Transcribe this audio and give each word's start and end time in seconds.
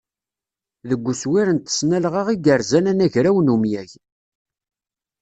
Deg 0.89 1.03
uswir 1.11 1.47
n 1.51 1.57
tesnalɣa 1.59 2.23
i 2.33 2.35
yerzan 2.45 2.89
anagraw 2.91 3.37
n 3.41 3.53
umyag. 3.55 3.91